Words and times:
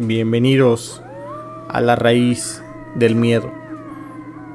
Bienvenidos 0.00 1.02
a 1.68 1.80
la 1.80 1.96
raíz 1.96 2.62
del 2.94 3.16
miedo. 3.16 3.50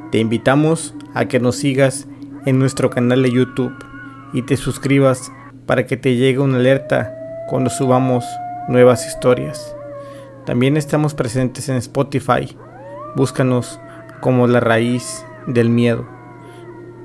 Te 0.09 0.19
invitamos 0.19 0.95
a 1.13 1.25
que 1.25 1.41
nos 1.41 1.57
sigas 1.57 2.07
en 2.45 2.59
nuestro 2.59 2.89
canal 2.89 3.23
de 3.23 3.31
YouTube 3.31 3.73
y 4.31 4.43
te 4.43 4.55
suscribas 4.55 5.33
para 5.65 5.85
que 5.85 5.97
te 5.97 6.15
llegue 6.15 6.39
una 6.39 6.59
alerta 6.59 7.13
cuando 7.49 7.69
subamos 7.69 8.23
nuevas 8.69 9.05
historias. 9.05 9.75
También 10.45 10.77
estamos 10.77 11.13
presentes 11.13 11.67
en 11.67 11.75
Spotify. 11.75 12.57
Búscanos 13.17 13.81
como 14.21 14.47
la 14.47 14.61
raíz 14.61 15.25
del 15.45 15.69
miedo. 15.69 16.07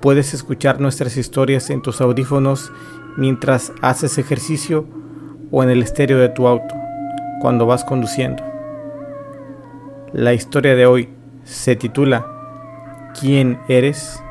Puedes 0.00 0.32
escuchar 0.32 0.80
nuestras 0.80 1.16
historias 1.16 1.70
en 1.70 1.82
tus 1.82 2.00
audífonos 2.00 2.70
mientras 3.16 3.72
haces 3.82 4.16
ejercicio 4.16 4.86
o 5.50 5.64
en 5.64 5.70
el 5.70 5.82
estéreo 5.82 6.18
de 6.18 6.28
tu 6.28 6.46
auto 6.46 6.77
cuando 7.40 7.66
vas 7.66 7.84
conduciendo. 7.84 8.42
La 10.12 10.34
historia 10.34 10.74
de 10.74 10.86
hoy 10.86 11.08
se 11.44 11.76
titula 11.76 12.26
¿Quién 13.18 13.58
eres? 13.68 14.22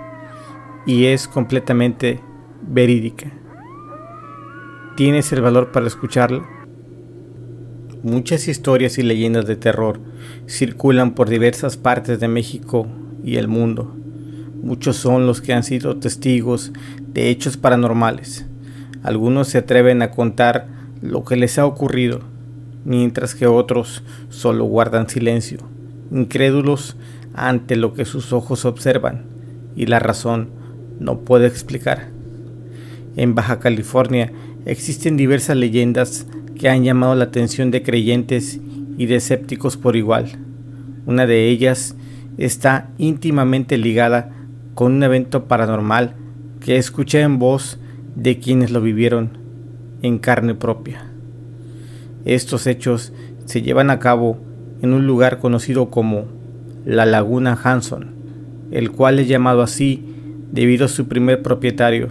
y 0.85 1.07
es 1.07 1.27
completamente 1.27 2.21
verídica. 2.61 3.29
¿Tienes 4.95 5.31
el 5.33 5.41
valor 5.41 5.71
para 5.71 5.85
escucharla? 5.85 6.47
Muchas 8.03 8.47
historias 8.47 8.97
y 8.97 9.03
leyendas 9.03 9.45
de 9.45 9.57
terror 9.57 9.99
circulan 10.47 11.13
por 11.13 11.27
diversas 11.27 11.75
partes 11.75 12.21
de 12.21 12.29
México 12.29 12.87
y 13.21 13.35
el 13.35 13.49
mundo. 13.49 13.95
Muchos 14.63 14.95
son 14.95 15.27
los 15.27 15.41
que 15.41 15.53
han 15.53 15.63
sido 15.63 15.97
testigos 15.97 16.71
de 17.09 17.29
hechos 17.29 17.57
paranormales. 17.57 18.47
Algunos 19.03 19.49
se 19.49 19.57
atreven 19.57 20.01
a 20.01 20.11
contar 20.11 20.67
lo 21.01 21.25
que 21.25 21.35
les 21.35 21.59
ha 21.59 21.65
ocurrido 21.65 22.21
mientras 22.85 23.35
que 23.35 23.47
otros 23.47 24.03
solo 24.29 24.65
guardan 24.65 25.09
silencio, 25.09 25.59
incrédulos 26.11 26.95
ante 27.33 27.75
lo 27.75 27.93
que 27.93 28.05
sus 28.05 28.33
ojos 28.33 28.65
observan 28.65 29.25
y 29.75 29.85
la 29.85 29.99
razón 29.99 30.49
no 30.99 31.19
puede 31.19 31.47
explicar. 31.47 32.09
En 33.15 33.35
Baja 33.35 33.59
California 33.59 34.31
existen 34.65 35.17
diversas 35.17 35.57
leyendas 35.57 36.27
que 36.55 36.69
han 36.69 36.83
llamado 36.83 37.15
la 37.15 37.25
atención 37.25 37.71
de 37.71 37.83
creyentes 37.83 38.59
y 38.97 39.05
de 39.05 39.15
escépticos 39.15 39.77
por 39.77 39.95
igual. 39.95 40.27
Una 41.05 41.25
de 41.27 41.49
ellas 41.49 41.95
está 42.37 42.89
íntimamente 42.97 43.77
ligada 43.77 44.31
con 44.73 44.93
un 44.93 45.03
evento 45.03 45.45
paranormal 45.45 46.15
que 46.59 46.77
escuché 46.77 47.21
en 47.21 47.39
voz 47.39 47.79
de 48.15 48.39
quienes 48.39 48.71
lo 48.71 48.81
vivieron 48.81 49.37
en 50.01 50.19
carne 50.19 50.55
propia. 50.55 51.05
Estos 52.27 52.67
hechos 52.67 53.13
se 53.45 53.61
llevan 53.61 53.89
a 53.89 53.99
cabo 53.99 54.37
en 54.81 54.93
un 54.93 55.07
lugar 55.07 55.39
conocido 55.39 55.89
como 55.89 56.25
la 56.83 57.05
Laguna 57.05 57.57
Hanson, 57.63 58.15
el 58.69 58.91
cual 58.91 59.19
es 59.19 59.29
llamado 59.29 59.61
así 59.61 60.03
debido 60.51 60.87
a 60.87 60.89
su 60.89 61.07
primer 61.07 61.41
propietario, 61.41 62.09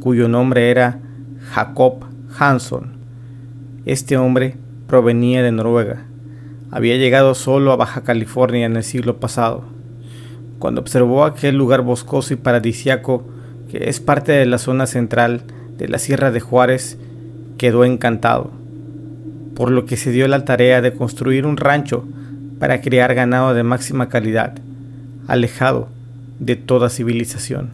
cuyo 0.00 0.28
nombre 0.28 0.70
era 0.70 1.00
Jacob 1.50 2.04
Hanson. 2.38 2.98
Este 3.86 4.18
hombre 4.18 4.56
provenía 4.86 5.42
de 5.42 5.50
Noruega. 5.50 6.04
Había 6.70 6.98
llegado 6.98 7.34
solo 7.34 7.72
a 7.72 7.76
Baja 7.76 8.02
California 8.02 8.66
en 8.66 8.76
el 8.76 8.84
siglo 8.84 9.18
pasado. 9.18 9.64
Cuando 10.58 10.82
observó 10.82 11.24
aquel 11.24 11.56
lugar 11.56 11.80
boscoso 11.80 12.34
y 12.34 12.36
paradisiaco 12.36 13.26
que 13.70 13.88
es 13.88 13.98
parte 13.98 14.32
de 14.32 14.44
la 14.44 14.58
zona 14.58 14.86
central 14.86 15.44
de 15.78 15.88
la 15.88 15.98
Sierra 15.98 16.30
de 16.30 16.40
Juárez, 16.40 16.98
quedó 17.56 17.86
encantado 17.86 18.57
por 19.58 19.72
lo 19.72 19.86
que 19.86 19.96
se 19.96 20.12
dio 20.12 20.28
la 20.28 20.44
tarea 20.44 20.80
de 20.80 20.92
construir 20.92 21.44
un 21.44 21.56
rancho 21.56 22.04
para 22.60 22.80
criar 22.80 23.16
ganado 23.16 23.54
de 23.54 23.64
máxima 23.64 24.08
calidad, 24.08 24.54
alejado 25.26 25.88
de 26.38 26.54
toda 26.54 26.88
civilización. 26.88 27.70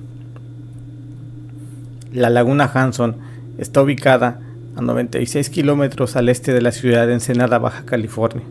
La 2.10 2.30
laguna 2.30 2.70
Hanson 2.72 3.16
está 3.58 3.82
ubicada 3.82 4.40
a 4.76 4.80
96 4.80 5.50
kilómetros 5.50 6.16
al 6.16 6.30
este 6.30 6.54
de 6.54 6.62
la 6.62 6.72
ciudad 6.72 7.06
de 7.06 7.12
Ensenada, 7.12 7.58
Baja 7.58 7.84
California. 7.84 8.46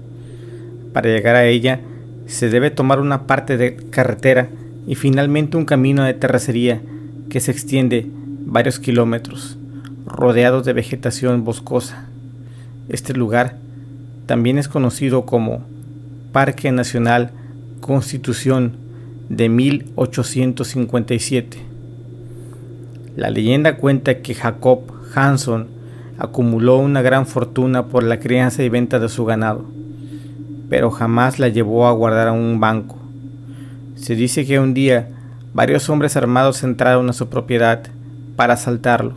Para 0.94 1.10
llegar 1.10 1.36
a 1.36 1.46
ella 1.46 1.80
se 2.28 2.52
debe 2.52 2.70
tomar 2.70 3.00
una 3.00 3.26
parte 3.26 3.58
de 3.58 3.78
carretera 3.90 4.50
y 4.86 4.94
finalmente 4.94 5.58
un 5.58 5.66
camino 5.66 6.04
de 6.04 6.14
terracería 6.14 6.84
que 7.32 7.40
se 7.40 7.50
extiende 7.50 8.06
varios 8.46 8.80
kilómetros, 8.80 9.58
rodeado 10.06 10.62
de 10.62 10.74
vegetación 10.74 11.44
boscosa. 11.44 12.13
Este 12.90 13.14
lugar 13.14 13.56
también 14.26 14.58
es 14.58 14.68
conocido 14.68 15.26
como 15.26 15.62
Parque 16.34 16.70
Nacional 16.74 17.32
Constitución 17.80 18.76
de 19.30 19.48
1857. 19.48 21.60
La 23.16 23.30
leyenda 23.30 23.78
cuenta 23.78 24.22
que 24.22 24.36
Jacob 24.36 24.82
Hanson 25.16 25.68
acumuló 26.18 26.76
una 26.78 27.02
gran 27.02 27.26
fortuna 27.26 27.86
por 27.86 28.04
la 28.04 28.20
crianza 28.20 28.64
y 28.64 28.70
venta 28.70 29.00
de 29.00 29.08
su 29.08 29.24
ganado, 29.24 29.64
pero 30.70 30.92
jamás 30.92 31.40
la 31.40 31.48
llevó 31.48 31.88
a 31.88 31.94
guardar 31.94 32.28
a 32.28 32.34
un 32.34 32.60
banco. 32.60 32.98
Se 33.96 34.16
dice 34.16 34.46
que 34.46 34.60
un 34.60 34.74
día 34.74 35.08
varios 35.54 35.90
hombres 35.90 36.18
armados 36.18 36.64
entraron 36.64 37.10
a 37.10 37.14
su 37.14 37.30
propiedad 37.30 37.84
para 38.36 38.56
asaltarlo, 38.56 39.14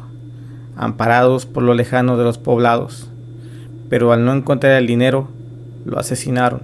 amparados 0.77 1.47
por 1.47 1.65
lo 1.65 1.75
lejano 1.75 2.17
de 2.17 2.23
los 2.23 2.39
poblados 2.39 3.11
pero 3.89 4.13
al 4.13 4.25
no 4.25 4.33
encontrar 4.33 4.73
el 4.79 4.87
dinero, 4.87 5.29
lo 5.85 5.99
asesinaron. 5.99 6.61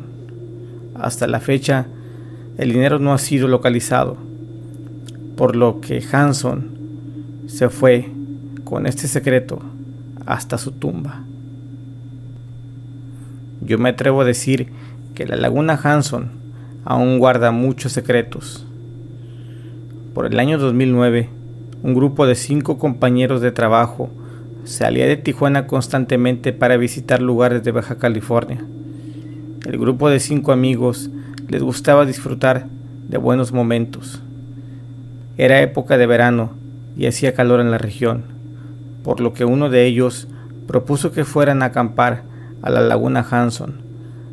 Hasta 0.94 1.26
la 1.26 1.40
fecha, 1.40 1.86
el 2.58 2.72
dinero 2.72 2.98
no 2.98 3.12
ha 3.12 3.18
sido 3.18 3.48
localizado, 3.48 4.16
por 5.36 5.56
lo 5.56 5.80
que 5.80 6.02
Hanson 6.12 6.70
se 7.46 7.68
fue 7.68 8.10
con 8.64 8.86
este 8.86 9.08
secreto 9.08 9.60
hasta 10.26 10.58
su 10.58 10.72
tumba. 10.72 11.24
Yo 13.60 13.78
me 13.78 13.90
atrevo 13.90 14.22
a 14.22 14.24
decir 14.24 14.68
que 15.14 15.26
la 15.26 15.36
laguna 15.36 15.78
Hanson 15.82 16.30
aún 16.84 17.18
guarda 17.18 17.52
muchos 17.52 17.92
secretos. 17.92 18.66
Por 20.14 20.26
el 20.26 20.38
año 20.38 20.58
2009, 20.58 21.28
un 21.82 21.94
grupo 21.94 22.26
de 22.26 22.34
cinco 22.34 22.78
compañeros 22.78 23.40
de 23.40 23.52
trabajo 23.52 24.10
Salía 24.64 25.08
de 25.08 25.16
Tijuana 25.16 25.66
constantemente 25.66 26.52
para 26.52 26.76
visitar 26.76 27.20
lugares 27.20 27.64
de 27.64 27.72
Baja 27.72 27.96
California. 27.96 28.64
El 29.66 29.76
grupo 29.76 30.08
de 30.08 30.20
cinco 30.20 30.52
amigos 30.52 31.10
les 31.48 31.64
gustaba 31.64 32.06
disfrutar 32.06 32.68
de 33.08 33.18
buenos 33.18 33.52
momentos. 33.52 34.22
Era 35.36 35.60
época 35.62 35.98
de 35.98 36.06
verano 36.06 36.52
y 36.96 37.06
hacía 37.06 37.34
calor 37.34 37.58
en 37.58 37.72
la 37.72 37.78
región, 37.78 38.22
por 39.02 39.18
lo 39.18 39.32
que 39.32 39.44
uno 39.44 39.68
de 39.68 39.84
ellos 39.84 40.28
propuso 40.68 41.10
que 41.10 41.24
fueran 41.24 41.62
a 41.62 41.66
acampar 41.66 42.22
a 42.62 42.70
la 42.70 42.82
laguna 42.82 43.26
Hanson. 43.28 43.80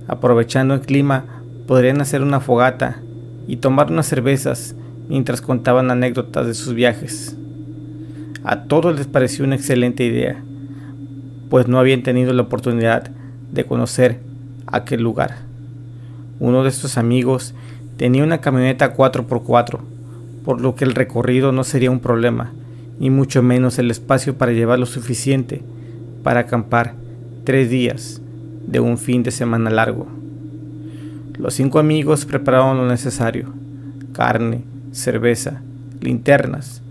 Aprovechando 0.07 0.75
el 0.75 0.81
clima, 0.81 1.25
podrían 1.65 2.01
hacer 2.01 2.21
una 2.21 2.39
fogata 2.39 3.01
y 3.47 3.57
tomar 3.57 3.91
unas 3.91 4.05
cervezas 4.05 4.75
mientras 5.07 5.41
contaban 5.41 5.89
anécdotas 5.89 6.45
de 6.45 6.53
sus 6.53 6.75
viajes. 6.75 7.38
A 8.43 8.63
todos 8.63 8.95
les 8.95 9.07
pareció 9.07 9.43
una 9.43 9.55
excelente 9.55 10.05
idea, 10.05 10.41
pues 11.49 11.67
no 11.67 11.79
habían 11.79 12.03
tenido 12.03 12.31
la 12.33 12.43
oportunidad 12.43 13.09
de 13.51 13.65
conocer 13.65 14.19
aquel 14.67 15.01
lugar. 15.01 15.37
Uno 16.39 16.63
de 16.63 16.69
estos 16.69 16.97
amigos 16.97 17.53
tenía 17.97 18.23
una 18.23 18.39
camioneta 18.39 18.95
4x4, 18.95 19.79
por 20.45 20.61
lo 20.61 20.75
que 20.75 20.85
el 20.85 20.95
recorrido 20.95 21.51
no 21.51 21.65
sería 21.65 21.91
un 21.91 21.99
problema, 21.99 22.53
y 22.99 23.09
mucho 23.09 23.43
menos 23.43 23.77
el 23.77 23.91
espacio 23.91 24.37
para 24.37 24.53
llevar 24.53 24.79
lo 24.79 24.85
suficiente 24.85 25.61
para 26.23 26.41
acampar 26.41 26.93
tres 27.43 27.69
días 27.69 28.21
de 28.67 28.79
un 28.79 28.97
fin 28.97 29.23
de 29.23 29.31
semana 29.31 29.69
largo. 29.69 30.07
Los 31.37 31.55
cinco 31.55 31.79
amigos 31.79 32.25
prepararon 32.25 32.77
lo 32.77 32.87
necesario, 32.87 33.53
carne, 34.13 34.63
cerveza, 34.91 35.61
linternas, 36.01 36.81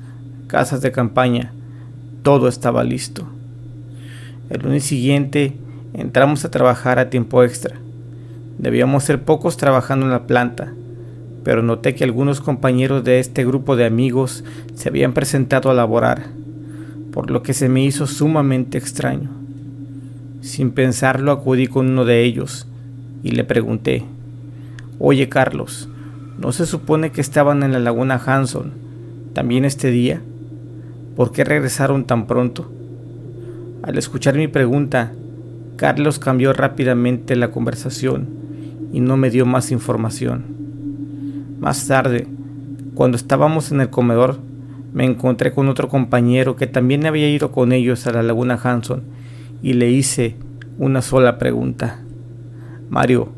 casas 0.48 0.80
de 0.80 0.90
campaña, 0.90 1.52
todo 2.22 2.48
estaba 2.48 2.82
listo. 2.82 3.28
El 4.48 4.62
lunes 4.62 4.82
siguiente 4.82 5.52
entramos 5.92 6.44
a 6.44 6.50
trabajar 6.50 6.98
a 6.98 7.10
tiempo 7.10 7.44
extra. 7.44 7.76
Debíamos 8.58 9.04
ser 9.04 9.22
pocos 9.22 9.58
trabajando 9.58 10.06
en 10.06 10.12
la 10.12 10.26
planta, 10.26 10.72
pero 11.44 11.62
noté 11.62 11.94
que 11.94 12.04
algunos 12.04 12.40
compañeros 12.40 13.04
de 13.04 13.20
este 13.20 13.44
grupo 13.44 13.76
de 13.76 13.84
amigos 13.84 14.42
se 14.74 14.88
habían 14.88 15.12
presentado 15.12 15.70
a 15.70 15.74
laborar, 15.74 16.24
por 17.12 17.30
lo 17.30 17.42
que 17.42 17.52
se 17.52 17.68
me 17.68 17.84
hizo 17.84 18.06
sumamente 18.06 18.78
extraño. 18.78 19.30
Sin 20.40 20.70
pensarlo 20.70 21.30
acudí 21.30 21.66
con 21.66 21.90
uno 21.90 22.06
de 22.06 22.24
ellos 22.24 22.66
y 23.22 23.32
le 23.32 23.44
pregunté, 23.44 24.04
Oye 24.98 25.28
Carlos, 25.28 25.90
¿no 26.38 26.52
se 26.52 26.64
supone 26.64 27.12
que 27.12 27.20
estaban 27.20 27.62
en 27.62 27.72
la 27.72 27.80
laguna 27.80 28.20
Hanson 28.24 28.72
también 29.34 29.66
este 29.66 29.90
día? 29.90 30.22
¿Por 31.18 31.32
qué 31.32 31.42
regresaron 31.42 32.04
tan 32.04 32.28
pronto? 32.28 32.70
Al 33.82 33.98
escuchar 33.98 34.36
mi 34.36 34.46
pregunta, 34.46 35.10
Carlos 35.74 36.20
cambió 36.20 36.52
rápidamente 36.52 37.34
la 37.34 37.50
conversación 37.50 38.28
y 38.92 39.00
no 39.00 39.16
me 39.16 39.28
dio 39.28 39.44
más 39.44 39.72
información. 39.72 40.44
Más 41.58 41.88
tarde, 41.88 42.28
cuando 42.94 43.16
estábamos 43.16 43.72
en 43.72 43.80
el 43.80 43.90
comedor, 43.90 44.38
me 44.92 45.06
encontré 45.06 45.52
con 45.52 45.68
otro 45.68 45.88
compañero 45.88 46.54
que 46.54 46.68
también 46.68 47.04
había 47.04 47.28
ido 47.28 47.50
con 47.50 47.72
ellos 47.72 48.06
a 48.06 48.12
la 48.12 48.22
laguna 48.22 48.54
Hanson 48.62 49.02
y 49.60 49.72
le 49.72 49.90
hice 49.90 50.36
una 50.78 51.02
sola 51.02 51.36
pregunta. 51.36 51.98
Mario, 52.90 53.30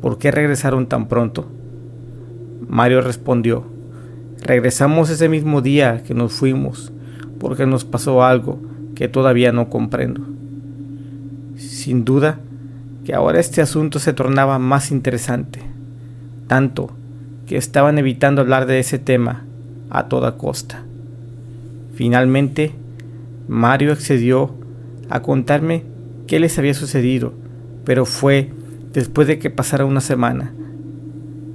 ¿por 0.00 0.18
qué 0.18 0.30
regresaron 0.30 0.86
tan 0.86 1.08
pronto? 1.08 1.50
Mario 2.68 3.00
respondió, 3.00 3.66
regresamos 4.44 5.10
ese 5.10 5.28
mismo 5.28 5.60
día 5.60 6.04
que 6.04 6.14
nos 6.14 6.32
fuimos, 6.32 6.92
porque 7.38 7.66
nos 7.66 7.84
pasó 7.84 8.24
algo 8.24 8.60
que 8.94 9.08
todavía 9.08 9.52
no 9.52 9.68
comprendo. 9.68 10.22
Sin 11.56 12.04
duda 12.04 12.40
que 13.04 13.14
ahora 13.14 13.40
este 13.40 13.62
asunto 13.62 13.98
se 13.98 14.12
tornaba 14.12 14.58
más 14.58 14.90
interesante, 14.90 15.60
tanto 16.48 16.90
que 17.46 17.56
estaban 17.56 17.98
evitando 17.98 18.40
hablar 18.40 18.66
de 18.66 18.80
ese 18.80 18.98
tema 18.98 19.44
a 19.90 20.08
toda 20.08 20.36
costa. 20.36 20.82
Finalmente, 21.94 22.72
Mario 23.48 23.92
accedió 23.92 24.54
a 25.08 25.22
contarme 25.22 25.84
qué 26.26 26.40
les 26.40 26.58
había 26.58 26.74
sucedido, 26.74 27.32
pero 27.84 28.04
fue 28.04 28.50
después 28.92 29.28
de 29.28 29.38
que 29.38 29.50
pasara 29.50 29.84
una 29.84 30.00
semana. 30.00 30.52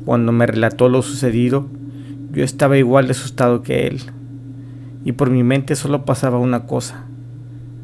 Cuando 0.06 0.32
me 0.32 0.46
relató 0.46 0.90
lo 0.90 1.02
sucedido, 1.02 1.68
yo 2.32 2.44
estaba 2.44 2.78
igual 2.78 3.08
de 3.08 3.12
asustado 3.12 3.62
que 3.62 3.88
él, 3.88 4.02
y 5.04 5.14
por 5.14 5.30
mi 5.30 5.44
mente 5.44 5.76
solo 5.76 6.06
pasaba 6.06 6.38
una 6.38 6.66
cosa. 6.66 7.06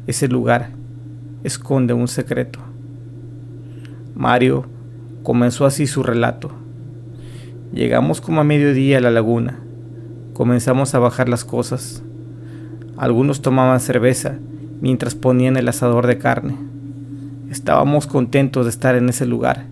Ese 0.06 0.28
lugar 0.28 0.70
esconde 1.44 1.94
un 1.94 2.08
secreto. 2.08 2.60
Mario 4.14 4.66
comenzó 5.22 5.66
así 5.66 5.86
su 5.86 6.02
relato. 6.02 6.50
Llegamos 7.72 8.20
como 8.20 8.40
a 8.40 8.44
mediodía 8.44 8.98
a 8.98 9.00
la 9.00 9.10
laguna. 9.10 9.58
Comenzamos 10.32 10.94
a 10.94 10.98
bajar 10.98 11.28
las 11.28 11.44
cosas. 11.44 12.02
Algunos 12.96 13.42
tomaban 13.42 13.80
cerveza 13.80 14.38
mientras 14.80 15.14
ponían 15.14 15.56
el 15.56 15.68
asador 15.68 16.06
de 16.06 16.18
carne. 16.18 16.56
Estábamos 17.50 18.06
contentos 18.06 18.66
de 18.66 18.70
estar 18.70 18.94
en 18.94 19.08
ese 19.08 19.26
lugar, 19.26 19.66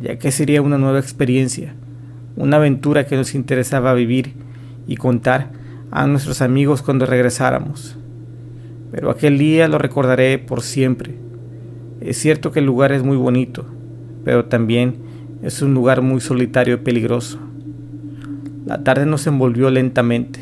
ya 0.00 0.18
que 0.18 0.32
sería 0.32 0.62
una 0.62 0.78
nueva 0.78 0.98
experiencia, 0.98 1.74
una 2.36 2.56
aventura 2.56 3.06
que 3.06 3.16
nos 3.16 3.34
interesaba 3.34 3.94
vivir 3.94 4.34
y 4.86 4.96
contar 4.96 5.50
a 5.92 6.06
nuestros 6.06 6.40
amigos 6.40 6.80
cuando 6.80 7.04
regresáramos. 7.04 7.96
Pero 8.90 9.10
aquel 9.10 9.38
día 9.38 9.68
lo 9.68 9.78
recordaré 9.78 10.38
por 10.38 10.62
siempre. 10.62 11.14
Es 12.00 12.16
cierto 12.16 12.50
que 12.50 12.60
el 12.60 12.66
lugar 12.66 12.92
es 12.92 13.02
muy 13.04 13.16
bonito, 13.16 13.66
pero 14.24 14.46
también 14.46 14.96
es 15.42 15.60
un 15.60 15.74
lugar 15.74 16.00
muy 16.00 16.20
solitario 16.20 16.74
y 16.74 16.78
peligroso. 16.78 17.38
La 18.66 18.82
tarde 18.82 19.04
nos 19.04 19.26
envolvió 19.26 19.70
lentamente. 19.70 20.40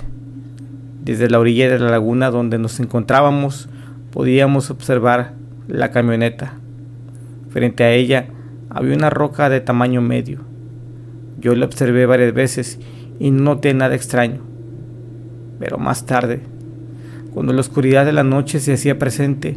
Desde 1.05 1.29
la 1.29 1.41
orilla 1.41 1.69
de 1.69 1.81
la 1.81 1.91
laguna 1.91 2.31
donde 2.31 2.59
nos 2.59 2.79
encontrábamos 2.79 3.69
podíamos 4.13 4.71
observar 4.71 5.35
la 5.67 5.91
camioneta. 5.91 6.55
Frente 7.49 7.83
a 7.83 7.91
ella 7.91 8.27
había 8.69 8.95
una 8.95 9.11
roca 9.11 9.49
de 9.49 9.61
tamaño 9.61 10.01
medio. 10.01 10.41
Yo 11.41 11.57
la 11.57 11.67
observé 11.67 12.07
varias 12.07 12.35
veces 12.35 12.79
y 13.19 13.33
no 13.33 13.55
noté 13.55 13.75
nada 13.75 13.97
extraño. 13.97 14.50
Pero 15.61 15.79
más 15.79 16.07
tarde, 16.07 16.41
cuando 17.35 17.53
la 17.53 17.61
oscuridad 17.61 18.07
de 18.07 18.13
la 18.13 18.25
noche 18.25 18.59
se 18.59 18.73
hacía 18.73 18.99
presente, 18.99 19.57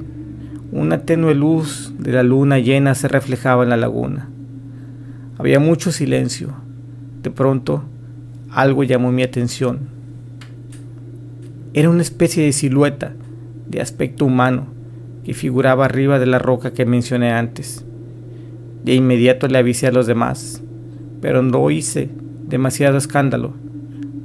una 0.71 1.00
tenue 1.00 1.33
luz 1.33 1.94
de 1.97 2.11
la 2.11 2.23
luna 2.23 2.59
llena 2.59 2.94
se 2.94 3.07
reflejaba 3.07 3.63
en 3.63 3.69
la 3.69 3.77
laguna. 3.77 4.29
Había 5.38 5.59
mucho 5.59 5.91
silencio. 5.91 6.53
De 7.23 7.31
pronto, 7.31 7.83
algo 8.51 8.83
llamó 8.83 9.11
mi 9.13 9.23
atención. 9.23 9.79
Era 11.73 11.89
una 11.89 12.01
especie 12.01 12.44
de 12.44 12.51
silueta 12.51 13.13
de 13.67 13.81
aspecto 13.81 14.25
humano 14.25 14.67
que 15.23 15.33
figuraba 15.33 15.85
arriba 15.85 16.19
de 16.19 16.25
la 16.25 16.38
roca 16.38 16.73
que 16.73 16.85
mencioné 16.85 17.31
antes. 17.31 17.85
De 18.83 18.94
inmediato 18.94 19.47
le 19.47 19.57
avisé 19.57 19.88
a 19.88 19.91
los 19.94 20.06
demás, 20.06 20.61
pero 21.21 21.41
no 21.41 21.71
hice 21.71 22.09
demasiado 22.45 22.97
escándalo 22.97 23.53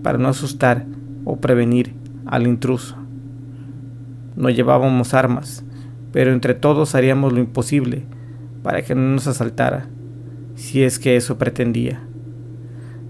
para 0.02 0.19
no 0.19 0.28
asustar 0.28 0.84
o 1.28 1.36
prevenir 1.36 1.92
al 2.25 2.46
intruso. 2.46 2.96
No 4.34 4.48
llevábamos 4.48 5.12
armas, 5.12 5.62
pero 6.10 6.32
entre 6.32 6.54
todos 6.54 6.94
haríamos 6.94 7.34
lo 7.34 7.38
imposible 7.38 8.06
para 8.62 8.80
que 8.80 8.94
no 8.94 9.02
nos 9.02 9.26
asaltara, 9.26 9.88
si 10.54 10.82
es 10.82 10.98
que 10.98 11.16
eso 11.16 11.36
pretendía. 11.36 12.00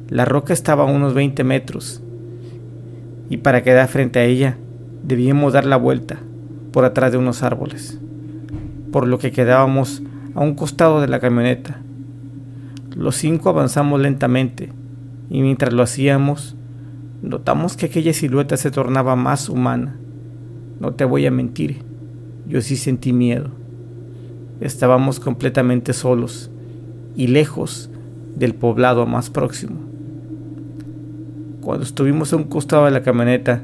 La 0.09 0.25
roca 0.25 0.53
estaba 0.53 0.83
a 0.83 0.93
unos 0.93 1.15
20 1.15 1.45
metros, 1.45 2.03
y 3.31 3.37
para 3.37 3.63
quedar 3.63 3.87
frente 3.87 4.19
a 4.19 4.25
ella 4.25 4.59
debíamos 5.05 5.53
dar 5.53 5.65
la 5.65 5.77
vuelta 5.77 6.19
por 6.73 6.85
atrás 6.85 7.13
de 7.13 7.19
unos 7.19 7.45
árboles, 7.45 8.01
por 8.91 9.07
lo 9.07 9.21
que 9.21 9.31
quedábamos 9.31 10.03
a 10.35 10.41
un 10.41 10.57
costado 10.57 11.01
de 11.01 11.07
la 11.07 11.21
camioneta. 11.21 11.81
Los 12.97 13.15
cinco 13.15 13.49
avanzamos 13.49 14.01
lentamente 14.01 14.73
y 15.31 15.41
mientras 15.43 15.73
lo 15.73 15.85
hacíamos, 15.85 16.57
notamos 17.23 17.77
que 17.77 17.87
aquella 17.87 18.13
silueta 18.13 18.57
se 18.57 18.71
tornaba 18.71 19.17
más 19.17 19.49
humana. 19.49 19.97
No 20.81 20.95
te 20.95 21.05
voy 21.05 21.27
a 21.27 21.31
mentir, 21.31 21.83
yo 22.47 22.61
sí 22.61 22.77
sentí 22.77 23.13
miedo. 23.13 23.51
Estábamos 24.61 25.21
completamente 25.21 25.93
solos 25.93 26.51
y 27.17 27.29
lejos 27.29 27.91
del 28.37 28.55
poblado 28.55 29.07
más 29.07 29.31
próximo. 29.31 29.81
Cuando 31.61 31.85
estuvimos 31.85 32.33
a 32.33 32.37
un 32.37 32.45
costado 32.45 32.85
de 32.87 32.93
la 32.93 33.03
camioneta 33.03 33.63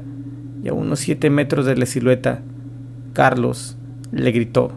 y 0.63 0.67
a 0.67 0.73
unos 0.73 0.99
siete 0.99 1.29
metros 1.29 1.65
de 1.65 1.77
la 1.77 1.85
silueta, 1.85 2.41
Carlos 3.13 3.77
le 4.11 4.31
gritó, 4.31 4.71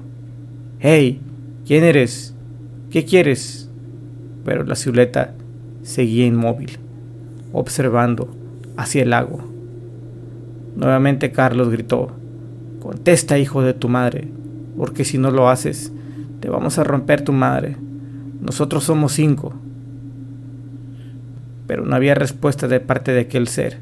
Hey, 0.78 1.20
¿quién 1.66 1.84
eres? 1.84 2.34
¿Qué 2.90 3.04
quieres? 3.04 3.69
Pero 4.44 4.64
la 4.64 4.76
silueta 4.76 5.34
seguía 5.82 6.24
inmóvil, 6.24 6.78
observando 7.52 8.31
hacia 8.79 9.03
el 9.03 9.11
lago. 9.11 9.41
Nuevamente 10.77 11.32
Carlos 11.32 11.69
gritó, 11.69 12.13
Contesta, 12.81 13.37
hijo 13.37 13.61
de 13.61 13.75
tu 13.75 13.89
madre, 13.89 14.29
porque 14.77 15.05
si 15.05 15.19
no 15.19 15.32
lo 15.32 15.49
haces, 15.49 15.93
te 16.41 16.49
vamos 16.49 16.79
a 16.79 16.85
romper 16.85 17.23
tu 17.23 17.32
madre. 17.32 17.77
Nosotros 18.41 18.85
somos 18.85 19.13
cinco. 19.13 19.53
Pero 21.67 21.85
no 21.85 21.97
había 21.97 22.15
respuesta 22.15 22.69
de 22.69 22.79
parte 22.79 23.13
de 23.13 23.23
aquel 23.23 23.49
ser. 23.49 23.81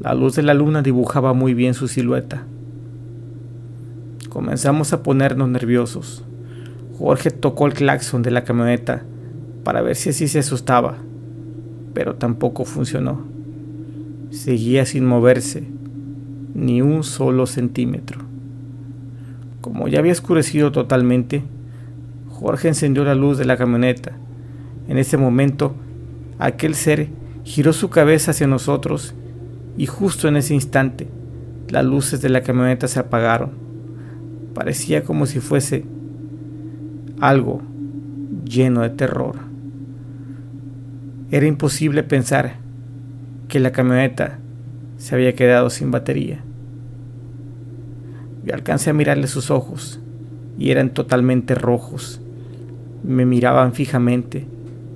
La 0.00 0.14
luz 0.14 0.34
de 0.36 0.42
la 0.42 0.54
luna 0.54 0.80
dibujaba 0.80 1.34
muy 1.34 1.52
bien 1.52 1.74
su 1.74 1.86
silueta. 1.86 2.44
Comenzamos 4.30 4.94
a 4.94 5.02
ponernos 5.02 5.50
nerviosos. 5.50 6.24
Jorge 6.98 7.30
tocó 7.30 7.66
el 7.66 7.74
claxon 7.74 8.22
de 8.22 8.30
la 8.30 8.44
camioneta 8.44 9.02
para 9.64 9.82
ver 9.82 9.96
si 9.96 10.10
así 10.10 10.28
se 10.28 10.38
asustaba, 10.38 10.96
pero 11.92 12.14
tampoco 12.14 12.64
funcionó. 12.64 13.37
Seguía 14.30 14.84
sin 14.84 15.06
moverse 15.06 15.64
ni 16.54 16.82
un 16.82 17.02
solo 17.02 17.46
centímetro. 17.46 18.20
Como 19.60 19.88
ya 19.88 20.00
había 20.00 20.12
oscurecido 20.12 20.72
totalmente, 20.72 21.44
Jorge 22.28 22.68
encendió 22.68 23.04
la 23.04 23.14
luz 23.14 23.38
de 23.38 23.44
la 23.44 23.56
camioneta. 23.56 24.12
En 24.88 24.98
ese 24.98 25.16
momento, 25.16 25.74
aquel 26.38 26.74
ser 26.74 27.08
giró 27.44 27.72
su 27.72 27.90
cabeza 27.90 28.32
hacia 28.32 28.46
nosotros 28.46 29.14
y 29.76 29.86
justo 29.86 30.28
en 30.28 30.36
ese 30.36 30.54
instante, 30.54 31.08
las 31.68 31.84
luces 31.84 32.20
de 32.20 32.28
la 32.28 32.42
camioneta 32.42 32.88
se 32.88 32.98
apagaron. 32.98 33.50
Parecía 34.52 35.04
como 35.04 35.26
si 35.26 35.40
fuese 35.40 35.84
algo 37.20 37.62
lleno 38.44 38.82
de 38.82 38.90
terror. 38.90 39.36
Era 41.30 41.46
imposible 41.46 42.02
pensar 42.02 42.56
que 43.48 43.60
la 43.60 43.72
camioneta 43.72 44.38
se 44.98 45.14
había 45.14 45.34
quedado 45.34 45.70
sin 45.70 45.90
batería. 45.90 46.40
Yo 48.44 48.54
alcancé 48.54 48.90
a 48.90 48.94
mirarle 48.94 49.26
sus 49.26 49.50
ojos 49.50 50.00
y 50.58 50.70
eran 50.70 50.90
totalmente 50.90 51.54
rojos. 51.54 52.20
Me 53.02 53.24
miraban 53.24 53.72
fijamente, 53.72 54.46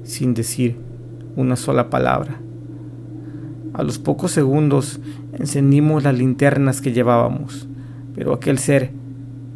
sin 0.04 0.34
decir 0.34 0.76
una 1.34 1.56
sola 1.56 1.88
palabra. 1.88 2.40
A 3.72 3.82
los 3.82 3.98
pocos 3.98 4.32
segundos 4.32 5.00
encendimos 5.32 6.04
las 6.04 6.16
linternas 6.16 6.82
que 6.82 6.92
llevábamos, 6.92 7.68
pero 8.14 8.34
aquel 8.34 8.58
ser 8.58 8.90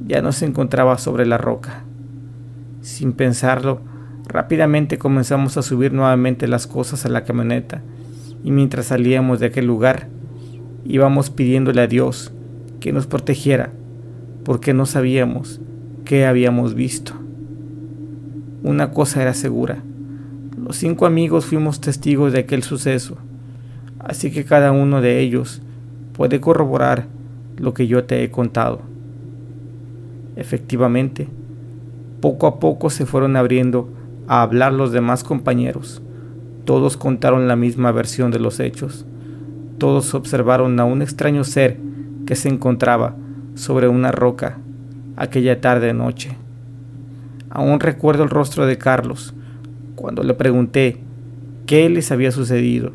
ya 0.06 0.22
no 0.22 0.32
se 0.32 0.46
encontraba 0.46 0.96
sobre 0.96 1.26
la 1.26 1.36
roca. 1.36 1.84
Sin 2.80 3.12
pensarlo, 3.12 3.80
rápidamente 4.26 4.96
comenzamos 4.96 5.58
a 5.58 5.62
subir 5.62 5.92
nuevamente 5.92 6.48
las 6.48 6.66
cosas 6.66 7.04
a 7.04 7.10
la 7.10 7.24
camioneta 7.24 7.82
y 8.44 8.50
mientras 8.50 8.86
salíamos 8.86 9.40
de 9.40 9.46
aquel 9.46 9.66
lugar 9.66 10.08
íbamos 10.84 11.30
pidiéndole 11.30 11.80
a 11.80 11.86
Dios 11.86 12.32
que 12.80 12.92
nos 12.92 13.06
protegiera 13.06 13.72
porque 14.44 14.72
no 14.72 14.86
sabíamos 14.86 15.60
qué 16.04 16.26
habíamos 16.26 16.74
visto. 16.74 17.12
Una 18.62 18.92
cosa 18.92 19.22
era 19.22 19.34
segura, 19.34 19.82
los 20.56 20.76
cinco 20.76 21.06
amigos 21.06 21.46
fuimos 21.46 21.80
testigos 21.80 22.32
de 22.32 22.40
aquel 22.40 22.62
suceso, 22.62 23.16
así 23.98 24.30
que 24.30 24.44
cada 24.44 24.72
uno 24.72 25.00
de 25.00 25.20
ellos 25.20 25.62
puede 26.12 26.40
corroborar 26.40 27.06
lo 27.56 27.74
que 27.74 27.86
yo 27.86 28.04
te 28.04 28.22
he 28.22 28.30
contado. 28.30 28.80
Efectivamente, 30.36 31.28
poco 32.20 32.46
a 32.46 32.58
poco 32.58 32.90
se 32.90 33.06
fueron 33.06 33.36
abriendo 33.36 33.88
a 34.26 34.42
hablar 34.42 34.72
los 34.72 34.92
demás 34.92 35.24
compañeros. 35.24 36.02
Todos 36.66 36.96
contaron 36.96 37.46
la 37.46 37.54
misma 37.54 37.92
versión 37.92 38.32
de 38.32 38.40
los 38.40 38.58
hechos. 38.58 39.06
Todos 39.78 40.14
observaron 40.14 40.80
a 40.80 40.84
un 40.84 41.00
extraño 41.00 41.44
ser 41.44 41.78
que 42.26 42.34
se 42.34 42.48
encontraba 42.48 43.14
sobre 43.54 43.86
una 43.86 44.10
roca 44.10 44.58
aquella 45.16 45.60
tarde 45.60 45.94
noche. 45.94 46.36
Aún 47.50 47.78
recuerdo 47.78 48.24
el 48.24 48.30
rostro 48.30 48.66
de 48.66 48.78
Carlos 48.78 49.32
cuando 49.94 50.24
le 50.24 50.34
pregunté 50.34 50.98
qué 51.66 51.88
les 51.88 52.10
había 52.10 52.32
sucedido. 52.32 52.90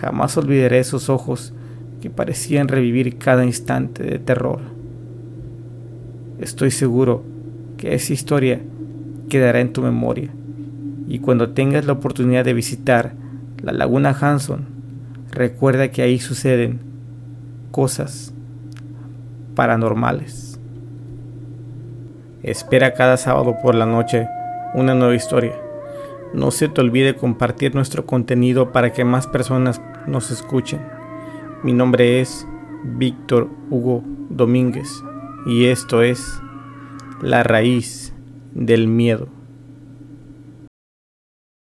Jamás 0.00 0.36
olvidaré 0.36 0.80
esos 0.80 1.08
ojos 1.08 1.54
que 2.00 2.10
parecían 2.10 2.66
revivir 2.66 3.16
cada 3.16 3.44
instante 3.44 4.02
de 4.02 4.18
terror. 4.18 4.58
Estoy 6.40 6.72
seguro 6.72 7.22
que 7.76 7.94
esa 7.94 8.12
historia 8.12 8.60
quedará 9.28 9.60
en 9.60 9.72
tu 9.72 9.82
memoria 9.82 10.32
y 11.06 11.18
cuando 11.18 11.50
tengas 11.50 11.84
la 11.84 11.92
oportunidad 11.92 12.44
de 12.44 12.54
visitar 12.54 13.14
la 13.62 13.72
laguna 13.72 14.16
Hanson, 14.18 14.66
recuerda 15.30 15.90
que 15.90 16.02
ahí 16.02 16.18
suceden 16.18 16.80
cosas 17.70 18.34
paranormales. 19.54 20.60
Espera 22.42 22.94
cada 22.94 23.16
sábado 23.16 23.56
por 23.62 23.74
la 23.74 23.86
noche 23.86 24.26
una 24.74 24.94
nueva 24.94 25.14
historia. 25.14 25.54
No 26.34 26.50
se 26.50 26.68
te 26.68 26.80
olvide 26.80 27.14
compartir 27.14 27.74
nuestro 27.74 28.06
contenido 28.06 28.72
para 28.72 28.92
que 28.92 29.04
más 29.04 29.26
personas 29.26 29.80
nos 30.06 30.30
escuchen. 30.30 30.80
Mi 31.62 31.72
nombre 31.72 32.20
es 32.20 32.46
Víctor 32.84 33.48
Hugo 33.70 34.02
Domínguez 34.30 34.88
y 35.46 35.66
esto 35.66 36.02
es 36.02 36.40
La 37.20 37.42
raíz 37.42 38.12
del 38.54 38.88
miedo. 38.88 39.41